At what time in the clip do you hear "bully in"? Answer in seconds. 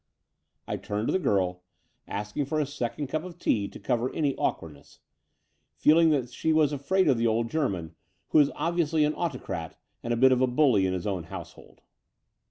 10.47-10.93